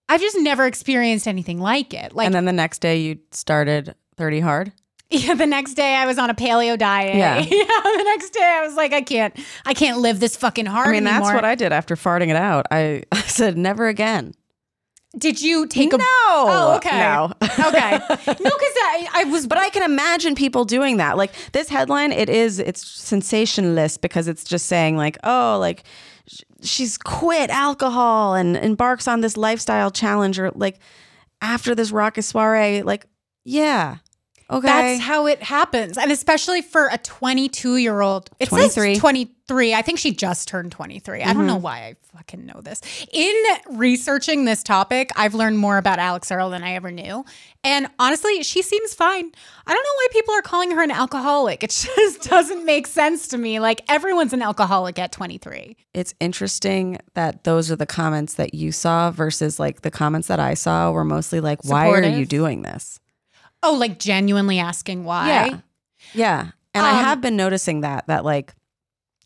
[0.08, 2.14] I've just never experienced anything like it.
[2.14, 4.72] Like, and then the next day you started 30 hard.
[5.10, 7.14] yeah, the next day I was on a paleo diet.
[7.16, 7.38] Yeah.
[7.38, 7.46] yeah.
[7.46, 10.92] the next day I was like, I can't, I can't live this fucking hard I
[10.92, 12.66] mean, that's what I did after farting it out.
[12.70, 14.34] I, I said never again.
[15.16, 15.96] Did you take a?
[15.96, 16.04] no.
[16.08, 16.98] Oh, okay.
[16.98, 17.32] No.
[17.40, 17.90] Okay.
[17.92, 21.16] No, because I, I was, But I can imagine people doing that.
[21.16, 25.84] Like this headline, it is it's sensationalist because it's just saying like, oh, like
[26.62, 30.78] she's quit alcohol and embarks on this lifestyle challenge, or like
[31.40, 33.06] after this raucous soiree, like
[33.44, 33.98] yeah,
[34.50, 35.98] okay, That's how it happens.
[35.98, 38.30] And especially for a 22 year old.
[38.38, 38.94] It 23.
[38.94, 39.74] says 23.
[39.74, 41.22] I think she just turned 23.
[41.22, 41.62] I don't know mm-hmm.
[41.62, 42.80] why I fucking know this.
[43.12, 43.34] In
[43.70, 47.24] researching this topic, I've learned more about Alix Earle than I ever knew.
[47.64, 49.32] And honestly, she seems fine.
[49.66, 51.64] I don't know why people are calling her an alcoholic.
[51.64, 53.60] It just doesn't make sense to me.
[53.60, 55.76] Like everyone's an alcoholic at 23.
[55.94, 60.40] it's interesting that those are the comments that you saw versus like the comments that
[60.40, 63.00] I saw were mostly like, why are you doing this?
[63.66, 65.28] Oh, like genuinely asking why.
[65.28, 65.58] Yeah.
[66.14, 66.50] Yeah.
[66.74, 68.54] And I Um, have been noticing that, that like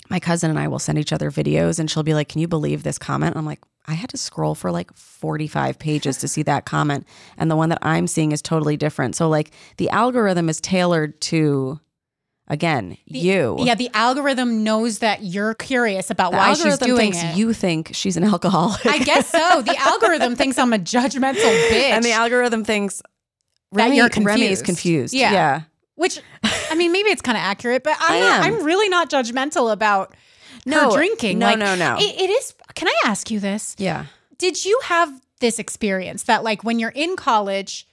[0.08, 2.48] my cousin and I will send each other videos and she'll be like, Can you
[2.48, 3.36] believe this comment?
[3.36, 7.06] I'm like, I had to scroll for like 45 pages to see that comment.
[7.38, 9.16] And the one that I'm seeing is totally different.
[9.16, 11.80] So, like, the algorithm is tailored to,
[12.46, 13.56] again, you.
[13.58, 17.36] Yeah, the algorithm knows that you're curious about The why she's doing it.
[17.36, 18.84] you think she's an alcoholic.
[18.86, 19.62] I guess so.
[19.62, 21.34] The algorithm thinks I'm a judgmental
[21.70, 21.72] bitch.
[21.90, 23.00] and the algorithm thinks
[23.72, 24.64] That Remy, you're Remy is confused.
[24.64, 25.14] confused.
[25.14, 25.32] Yeah.
[25.32, 25.60] yeah.
[25.94, 26.20] Which,
[26.70, 28.46] I mean, maybe it's kind of accurate, but I'm I not.
[28.46, 30.14] I'm really not judgmental about
[30.66, 31.38] No, her drinking.
[31.38, 31.96] no, Like, no, no.
[31.98, 32.54] It, it is.
[32.74, 33.76] Can I ask you this?
[33.78, 34.06] Yeah.
[34.38, 37.86] Did you have this experience that, like, when you're in college,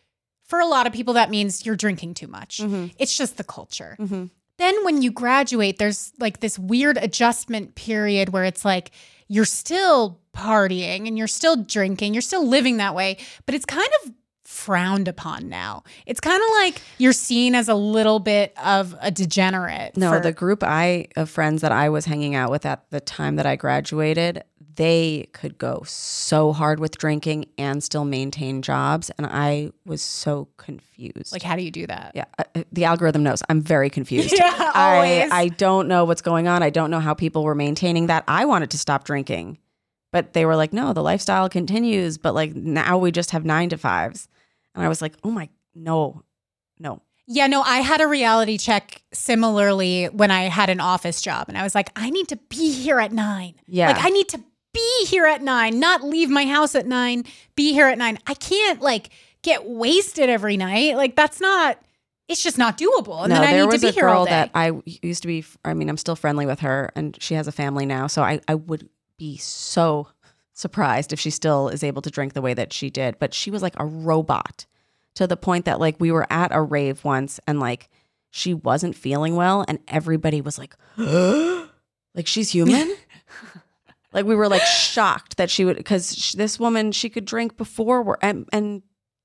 [0.46, 2.60] for a lot of people, that means you're drinking too much.
[2.60, 2.94] Mhm.
[2.98, 3.98] It's just the culture.
[4.00, 4.30] Mhm.
[4.58, 8.92] Then when you graduate, there's like this weird adjustment period where it's like
[9.28, 13.90] you're still partying and you're still drinking, you're still living that way, but it's kind
[14.04, 14.14] of
[14.52, 15.84] frowned upon now.
[16.06, 19.98] It's kind of like you're seen as a little bit of a degenerate.
[19.98, 23.02] No, for- the group I of friends that I was hanging out with at the
[23.02, 24.44] time that I graduated,
[24.76, 30.48] they could go so hard with drinking and still maintain jobs, and I was so
[30.56, 31.34] confused.
[31.34, 32.14] like, how do you do that?
[32.16, 33.44] yeah, uh, the algorithm knows.
[33.50, 34.34] I'm very confused.
[34.38, 35.30] Yeah, always.
[35.30, 36.64] I I don't know what's going on.
[36.64, 38.24] I don't know how people were maintaining that.
[38.30, 39.58] I wanted to stop drinking,
[40.14, 43.70] but they were like, "No, the lifestyle continues." But like now we just have nine
[43.70, 44.30] to fives,
[44.78, 46.24] and I was like, "Oh my, no,
[46.80, 51.50] no." Yeah, no, I had a reality check similarly when I had an office job
[51.50, 53.56] and I was like, I need to be here at nine.
[53.68, 53.88] Yeah.
[53.92, 54.40] Like, I need to
[54.74, 57.26] be here at nine, not leave my house at nine,
[57.58, 58.18] be here at nine.
[58.28, 59.10] I can't like
[59.42, 60.96] get wasted every night.
[60.96, 61.78] Like, that's not,
[62.30, 63.24] it's just not doable.
[63.24, 64.32] And no, then I need to be here all day.
[64.32, 65.44] that I used to be.
[65.66, 68.08] I mean, I'm still friendly with her, and she has a family now.
[68.08, 70.08] So I, I would be so
[70.58, 73.20] surprised if she still is able to drink the way that she did.
[73.20, 74.66] But she was like a robot
[75.14, 77.90] to the point that like we were at a rave once, and like
[78.32, 82.96] she wasn't feeling well, and everybody was like, like she's human.
[84.14, 88.02] like we were like shocked that she would because this woman she could drink before,
[88.02, 88.82] we're, and and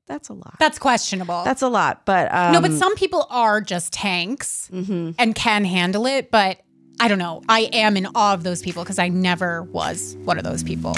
[0.07, 0.57] that's a lot.
[0.59, 1.45] that's questionable.
[1.45, 5.15] That's a lot, but um, no, but some people are just tanks mhm.
[5.19, 6.31] and can handle it.
[6.31, 6.61] But
[7.03, 7.43] I don't know.
[7.49, 10.95] I am in awe of those people because I never was one of those people.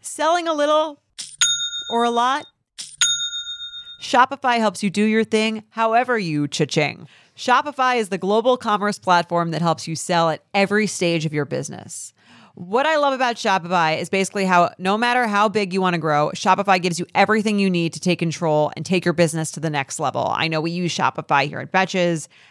[0.00, 1.02] Selling a little
[1.90, 2.46] or a lot?
[4.00, 7.08] Shopify helps you do your thing however you cha-ching.
[7.36, 11.44] Shopify is the global commerce platform that helps you sell at every stage of your
[11.44, 12.12] business.
[12.54, 16.00] What I love about Shopify is basically how no matter how big you want to
[16.00, 19.60] grow, Shopify gives you everything you need to take control and take your business to
[19.60, 20.26] the next level.
[20.28, 22.28] I know we use Shopify here at Betches,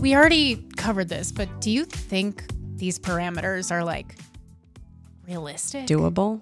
[0.00, 2.44] We already covered this, but do you think
[2.76, 4.16] these parameters are like
[5.26, 5.86] realistic?
[5.86, 6.40] doable.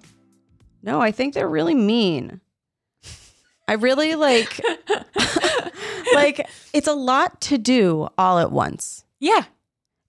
[0.83, 2.41] No, I think they're really mean.
[3.69, 4.61] I really like
[6.15, 9.05] like it's a lot to do all at once.
[9.19, 9.45] Yeah.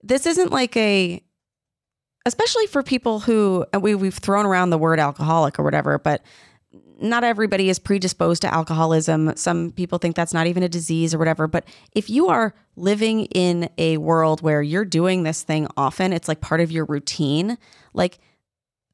[0.04, 1.24] This isn't like a
[2.26, 6.22] especially for people who and we we've thrown around the word alcoholic or whatever, but
[7.00, 9.36] not everybody is predisposed to alcoholism.
[9.36, 11.48] Some people think that's not even a disease or whatever.
[11.48, 16.28] But if you are living in a world where you're doing this thing often, it's
[16.28, 17.58] like part of your routine,
[17.94, 18.20] like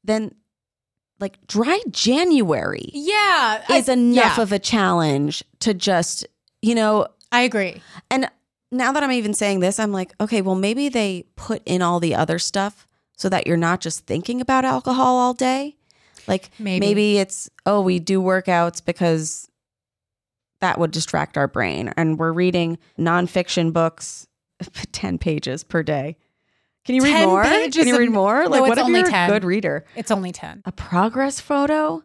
[0.04, 0.34] then
[1.20, 3.62] like dry January Yeah.
[3.72, 4.42] is I- enough yeah.
[4.42, 6.26] of a challenge to just,
[6.60, 7.80] you know, I agree.
[8.10, 8.28] and
[8.70, 12.00] now that I'm even saying this, I'm like, okay, well, maybe they put in all
[12.00, 12.86] the other stuff
[13.16, 15.76] so that you're not just thinking about alcohol all day.
[16.26, 17.18] Like Maybe.
[17.18, 19.48] it's, oh, we do workouts because
[20.60, 21.92] that would distract our brain.
[21.96, 24.26] And we're reading nonfiction books,
[24.92, 26.16] 10 pages per day.
[26.84, 27.42] Can you read more?
[27.44, 28.44] pages Can you read more?
[28.44, 29.30] No, Like, what it's if only you're 10.
[29.30, 29.84] a good reader?
[29.96, 30.62] It's only 10.
[30.66, 32.02] A progress photo?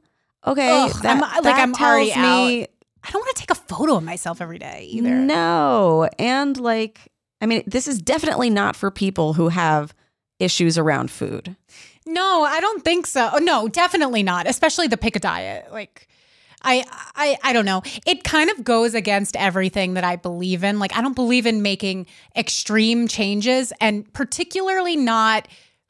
[0.47, 0.69] Okay.
[0.85, 2.67] Ugh, that, I'm- like, that I'm tells me
[3.03, 5.09] I don't want to take a photo of myself every day either.
[5.09, 6.09] No.
[6.17, 7.09] And like,
[7.41, 9.93] I mean, this is definitely not for people who have
[10.39, 11.55] issues around food.
[12.05, 13.29] No, I don't think so.
[13.33, 14.47] Oh, No, definitely not.
[14.47, 15.71] Especially the pick a diet.
[15.71, 16.07] Like
[16.61, 16.83] I
[17.15, 17.81] I I don't know.
[18.05, 20.79] It kind of goes against everything that I believe in.
[20.79, 25.47] Like I don't believe in making extreme changes and particularly not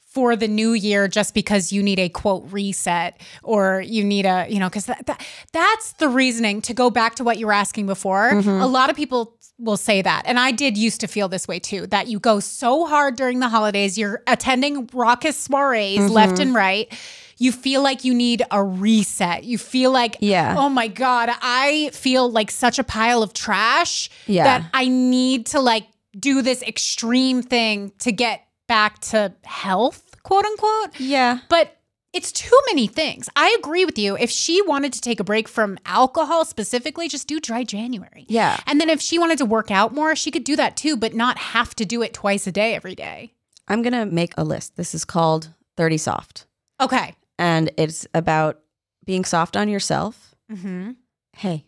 [0.10, 4.48] for the new year just because you need a quote reset or you need a,
[4.50, 7.54] you know, cuz that, that that's the reasoning to go back to what you were
[7.54, 8.32] asking before.
[8.32, 8.62] Mm-hmm.
[8.62, 10.24] A lot of people will say that.
[10.26, 13.40] And I did used to feel this way too that you go so hard during
[13.40, 16.14] the holidays, you're attending raucous soirees mm-hmm.
[16.14, 16.92] left and right.
[17.38, 19.44] You feel like you need a reset.
[19.46, 20.56] You feel like, Yeah.
[20.58, 24.44] oh my God, I feel like such a pile of trash Yeah.
[24.44, 25.86] that I need to like
[26.18, 30.98] do this extreme thing to get back to health, quote unquote.
[31.00, 31.40] Yeah.
[31.50, 31.76] But
[32.14, 33.30] it's too many things.
[33.36, 34.16] I agree with you.
[34.16, 38.26] If she wanted to take a break from alcohol specifically, just do dry January.
[38.30, 38.58] Yeah.
[38.66, 41.14] And then if she wanted to work out more, she could do that too, but
[41.14, 43.34] not have to do it twice a day every day.
[43.68, 44.78] I'm going to make a list.
[44.78, 46.46] This is called 30 Soft.
[46.80, 47.16] Okay.
[47.38, 48.60] And it's about
[49.06, 50.36] being soft on yourself.
[50.52, 50.92] Mm-hmm.
[51.34, 51.66] Hey,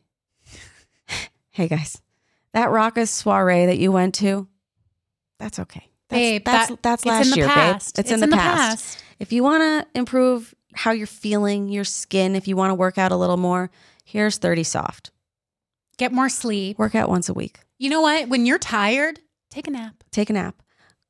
[1.51, 2.01] hey guys,
[2.53, 4.47] that raucous soiree that you went to,
[5.39, 5.90] that's okay.
[6.11, 7.95] That's, Babe, that's, that- that's it's in last the year, past.
[7.95, 7.99] babe.
[7.99, 8.85] It's, It's in, the, in the past.
[8.85, 9.03] past.
[9.19, 12.97] If you want to improve how you're feeling, your skin, if you want to work
[12.97, 13.71] out a little more,
[14.05, 15.11] here's 30 Soft.
[15.97, 16.77] Get more sleep.
[16.79, 17.59] Work out once a week.
[17.79, 18.29] You know what?
[18.29, 20.03] When you're tired, take a nap.
[20.11, 20.61] Take a nap.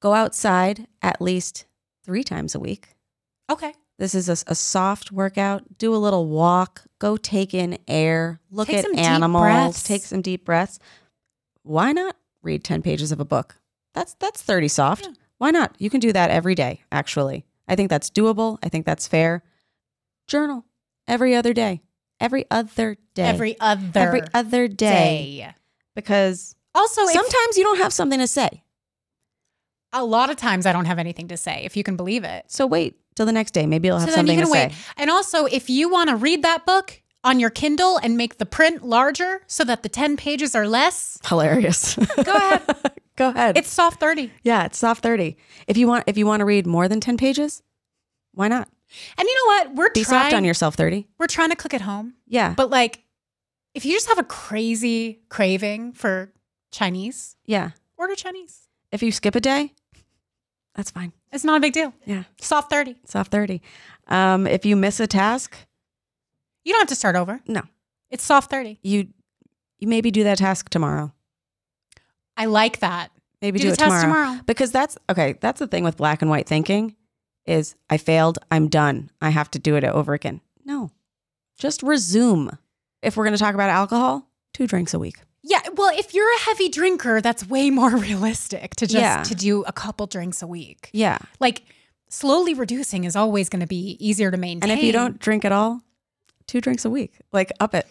[0.01, 1.65] Go outside at least
[2.03, 2.89] three times a week.
[3.49, 3.73] Okay.
[3.99, 5.77] This is a, a soft workout.
[5.77, 6.83] Do a little walk.
[6.99, 8.39] Go take in air.
[8.49, 9.41] Look Take at some deep animals.
[9.43, 9.83] breaths.
[9.83, 10.79] Take some deep breaths.
[11.63, 13.57] Why not read 10 pages of a book?
[13.93, 15.09] That's that's 30 soft.
[15.37, 15.75] Why not?
[15.79, 17.45] You can do that every day, actually.
[17.67, 18.57] I think that's doable.
[18.63, 19.43] I think that's fair.
[20.27, 20.65] Journal
[21.07, 21.81] every other day.
[22.19, 23.23] Every other day.
[23.23, 24.75] Every other every other day.
[25.43, 25.53] day.
[25.95, 28.63] Because Also, sometimes you don't have something to say.
[29.93, 32.45] a lot of times I don't have anything to say, if you can believe it.
[32.47, 33.65] So wait till the next day.
[33.65, 34.67] Maybe I'll have so then something you to can say.
[34.67, 34.75] wait.
[34.97, 38.45] And also, if you want to read that book on your Kindle and make the
[38.45, 41.95] print larger so that the 10 pages are less, Hilarious.
[42.23, 42.61] go ahead.
[43.17, 43.57] Go ahead.
[43.57, 44.31] It's soft 30.
[44.43, 45.35] Yeah, it's soft 30.
[45.67, 47.61] If you want if you want to read more than 10 pages,
[48.33, 48.67] why not?
[49.17, 49.75] And you know what?
[49.75, 51.07] We're Be trying soft on yourself 30.
[51.17, 52.13] we're trying to cook at home.
[52.27, 52.53] Yeah.
[52.55, 53.03] But like
[53.73, 56.31] if you just have a crazy craving for
[56.71, 57.71] Chinese, yeah.
[57.97, 58.67] order Chinese.
[58.91, 59.73] If you skip a day,
[60.75, 61.13] that's fine.
[61.31, 61.93] It's not a big deal.
[62.05, 62.23] Yeah.
[62.39, 62.95] Soft 30.
[63.05, 63.61] Soft 30.
[64.07, 65.55] Um if you miss a task,
[66.63, 67.41] You don't have to start over.
[67.47, 67.61] no.
[68.09, 68.79] It's soft 30.
[68.83, 69.07] You
[69.79, 71.13] you maybe do that task tomorrow.
[72.41, 73.11] I like that.
[73.39, 74.01] Maybe Do do, it tomorrow.
[74.01, 74.39] tomorrow.
[74.47, 76.95] Because that's okay, that's the thing with black and white thinking
[77.45, 79.11] is I failed, I'm done.
[79.21, 80.41] I have to do it over again.
[80.65, 80.89] No.
[81.57, 82.57] Just resume.
[83.03, 85.17] If we're going to talk about alcohol, two drinks a week.
[85.43, 89.21] Yeah, well, if you're a heavy drinker, that's way more realistic to just Yeah.
[89.23, 90.89] to do a couple drinks a week.
[90.93, 91.17] Yeah.
[91.39, 91.61] Like
[92.09, 94.69] slowly reducing is always going to be easier to maintain.
[94.69, 95.81] And if you don't drink at all,
[96.47, 97.13] two drinks a week.
[97.31, 97.87] Like up it.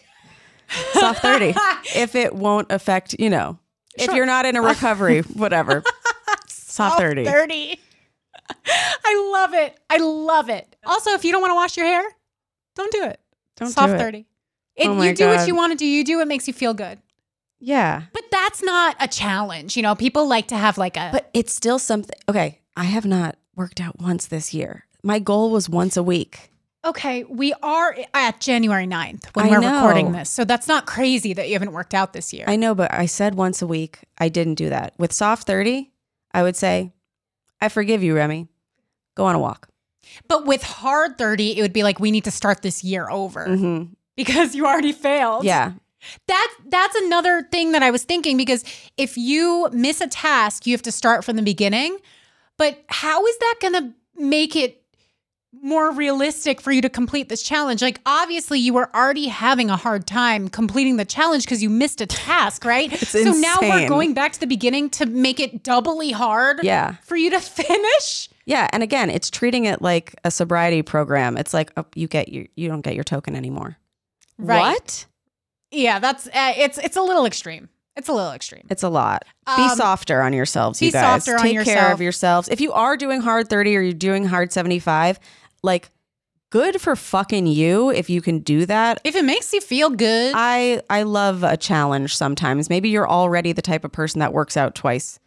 [0.93, 1.53] Soft 30.
[1.95, 3.59] if it won't affect, you know,
[3.97, 4.15] if Sure.
[4.15, 5.83] you're not in a recovery, whatever.
[6.47, 7.25] Soft 30.
[7.25, 7.79] 30.
[8.65, 9.77] I love it.
[9.89, 10.75] I love it.
[10.85, 12.03] Also, if you don't want to wash your hair,
[12.75, 13.19] don't do it.
[13.57, 13.97] Don't do Soft it.
[13.99, 14.25] 30.
[14.75, 15.85] It, Oh you do what you want to do.
[15.85, 16.99] You do what makes you feel good.
[17.59, 18.03] Yeah.
[18.13, 19.75] But that's not a challenge.
[19.77, 22.15] You know, people like to have like a But it's still something.
[22.27, 22.59] Okay.
[22.75, 24.85] I have not worked out once this year.
[25.03, 26.50] My goal was once a week.
[26.83, 29.75] Okay, we are at January 9th when I we're know.
[29.75, 30.29] recording this.
[30.31, 32.45] So that's not crazy that you haven't worked out this year.
[32.47, 33.99] I know, but I said once a week.
[34.17, 34.93] I didn't do that.
[34.97, 35.91] With soft 30,
[36.33, 36.91] I would say,
[37.61, 38.47] I forgive you, Remy.
[39.13, 39.69] Go on a walk.
[40.27, 43.45] But with hard 30, it would be like we need to start this year over
[43.45, 43.83] hmm
[44.17, 45.45] because you already failed.
[45.45, 45.73] Yeah.
[46.27, 48.63] That that's another thing that I was thinking because
[48.97, 51.97] if you miss a task, you have to start from the beginning.
[52.57, 54.80] But how is that going to make it
[55.53, 57.81] more realistic for you to complete this challenge?
[57.81, 62.01] Like obviously you were already having a hard time completing the challenge because you missed
[62.01, 62.91] a task, right?
[63.01, 66.95] It's so now we're going back to the beginning to make it doubly hard Yeah.
[67.03, 68.29] for you to finish.
[68.45, 71.37] Yeah, and again, it's treating it like a sobriety program.
[71.37, 73.77] It's like oh, you get your you don't get your token anymore.
[74.39, 74.59] Right.
[74.61, 75.05] What?
[75.69, 77.69] Yeah, that's uh, it's it's a little extreme.
[77.95, 78.65] It's a little extreme.
[78.69, 79.25] It's a lot.
[79.45, 81.23] be Um, softer on yourselves, be you guys.
[81.25, 81.93] softer on Take care yourself.
[81.93, 82.49] of yourselves.
[82.49, 85.19] If you are doing hard 30 or you're doing hard 75,
[85.63, 85.89] like
[86.49, 88.99] good for fucking you if you can do that.
[89.03, 92.69] If it makes you feel good, I I love a challenge sometimes.
[92.69, 95.19] Maybe you're already the type of person that works out twice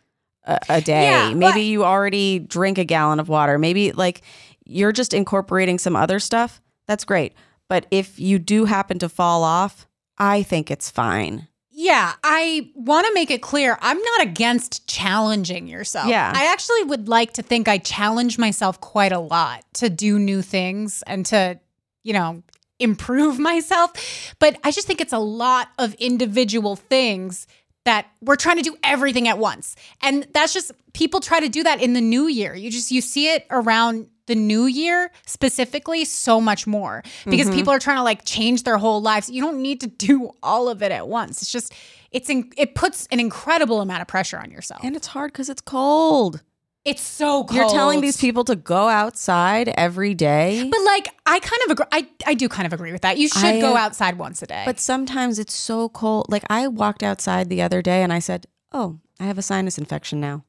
[0.45, 1.05] a, a day.
[1.05, 3.59] Yeah, Maybe but- you already drink a gallon of water.
[3.59, 4.23] Maybe like
[4.65, 6.61] you're just incorporating some other stuff.
[6.87, 7.33] That's great.
[7.69, 9.87] But if you do happen to fall off,
[10.19, 11.49] I think it's fine.
[11.85, 16.09] Yeah, I want to make it clear I'm not against challenging yourself.
[16.09, 16.33] Yeah.
[16.35, 20.41] I actually would like to think I challenge myself quite a lot to do new
[20.41, 21.61] things and to,
[22.03, 22.43] you know,
[22.79, 24.35] improve myself.
[24.39, 27.47] But I just think it's a lot of individual things
[27.85, 29.77] that we're trying to do everything at once.
[30.01, 32.55] And that's just people try to do that in the new year.
[32.55, 37.57] You just you see it around the new year specifically so much more because Mm-hmm.
[37.57, 39.29] people are trying to like change their whole lives.
[39.31, 41.43] You don't need to do all of it at once.
[41.43, 41.73] It's just
[42.11, 44.81] it's in, it puts an incredible amount of pressure on yourself.
[44.85, 46.43] And it's hard because it's cold.
[46.85, 47.53] it's so cold.
[47.55, 50.69] You're telling these people to go outside every day.
[50.71, 53.19] But like I kind of agree I I do kind of agree with that.
[53.19, 54.63] You should I, go outside once a day.
[54.65, 56.27] But sometimes it's so cold.
[56.31, 59.77] Like I walked outside the other day and I said, "Oh, I have a sinus
[59.79, 60.45] infection now."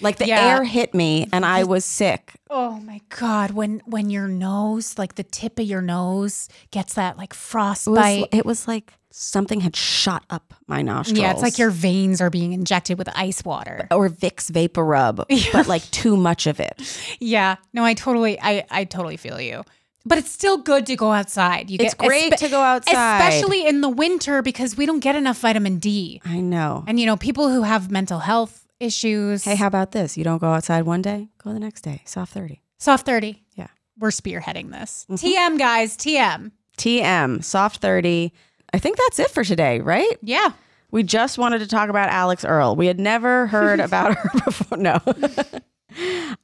[0.00, 0.56] Like the Yeah.
[0.56, 2.32] air hit me and I was sick.
[2.50, 7.16] Oh my god, when when your nose, like the tip of your nose gets that
[7.16, 8.28] like It was, frostbite.
[8.32, 11.20] it was like something had shot up my nostrils.
[11.20, 13.86] yeah, it's like your veins are being injected with ice water.
[13.92, 16.74] or Vicks VapoRub, but like too much of it.
[17.20, 17.56] Yeah.
[17.72, 19.62] No, I totally I I totally feel you.
[20.06, 21.70] But it's still good to go outside.
[21.70, 23.20] You It's get great to go outside.
[23.28, 26.20] Especially in the winter because we don't get enough vitamin D.
[26.26, 26.84] I know.
[26.86, 29.44] And you know, people who have mental health issues.
[29.44, 30.16] Hey, how about this?
[30.16, 32.02] You don't go outside one day, go the next day.
[32.04, 32.60] Soft 30.
[32.78, 33.42] soft 30.
[33.54, 33.68] Yeah.
[33.98, 35.06] We're spearheading this.
[35.10, 35.26] Mm-hmm.
[35.54, 36.50] TM guys, TM.
[36.76, 38.32] TM, soft 30.
[38.72, 40.16] I think that's it for today, right?
[40.22, 40.52] Yeah.
[40.90, 42.76] We just wanted to talk about Alix Earle.
[42.76, 44.78] We had never heard about her before.
[44.78, 44.98] No.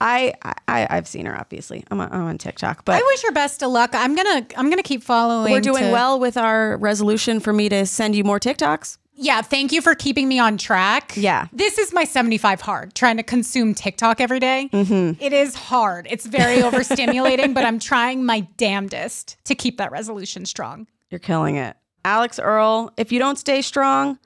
[0.01, 0.33] I,
[0.69, 1.83] I I've seen her obviously.
[1.91, 3.91] I'm on, I'm on TikTok, but I wish her best of luck.
[3.95, 5.51] I'm gonna I'm gonna keep following.
[5.51, 8.99] we're doing to- well with our resolution for me to send you more TikToks.
[9.23, 11.13] Yeah, thank you for keeping me on track.
[11.15, 11.47] Yeah.
[11.53, 14.71] This is my 75 hard, trying to consume TikTok every day.
[14.73, 15.23] Mm-hmm.
[15.23, 16.07] It is hard.
[16.11, 20.87] It's very overstimulating, but I'm trying my damnedest to keep that resolution strong.
[21.11, 21.77] You're killing it.
[22.03, 24.19] Alix Earle, if you don't stay strong,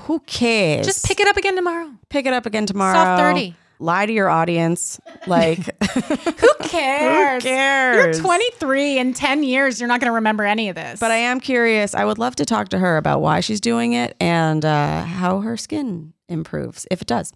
[0.00, 0.84] who cares?
[0.86, 1.90] Just pick it up again tomorrow.
[2.10, 2.94] pick it up again tomorrow.
[2.94, 3.54] Soft 30.
[3.78, 5.00] Lie to your audience.
[5.26, 7.42] Like Who cares?
[7.42, 8.16] cares?
[8.16, 8.98] You're 23.
[8.98, 11.00] In 10 years, you're not going to remember any of this.
[11.00, 11.94] But I am curious.
[11.94, 15.40] I would love to talk to her about why she's doing it and uh, how
[15.40, 17.32] her skin improves, if it does.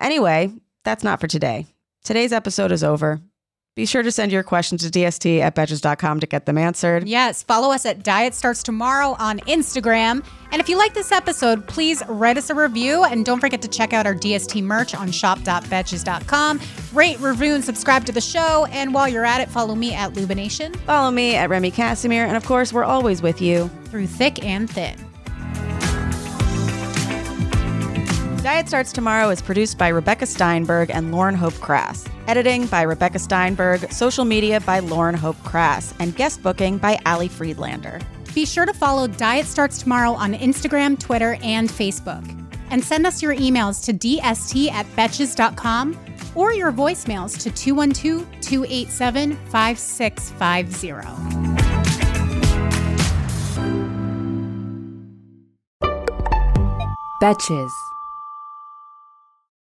[0.00, 0.52] Anyway,
[0.84, 1.66] that's not for today.
[2.04, 3.20] Today's episode is over.
[3.78, 7.06] Be sure to send your questions to dst at betches.com to get them answered.
[7.06, 10.24] Yes, follow us at Diet Starts Tomorrow on Instagram.
[10.50, 13.68] And if you like this episode, please write us a review and don't forget to
[13.68, 16.60] check out our DST merch on shop.betches.com.
[16.92, 18.66] Rate, review, and subscribe to the show.
[18.72, 22.24] And while you're at it, follow me at Lubination Follow me at Remy Casimir.
[22.24, 23.70] And of course, we're always with you.
[23.90, 25.07] through thick and thin.
[28.48, 32.06] Diet Starts Tomorrow is produced by Rebecca Steinberg and Lauren Hope Crass.
[32.28, 37.28] Editing by Rebecca Steinberg, social media by Lauren Hope Crass, and guest booking by Ali
[37.28, 38.00] Friedlander.
[38.34, 42.24] Be sure to follow Diet Starts Tomorrow on Instagram, Twitter, and Facebook.
[42.70, 46.00] And send us your emails to dst at betches.com
[46.34, 51.58] or your voicemails to 212 287 5650.
[57.20, 57.87] Betches.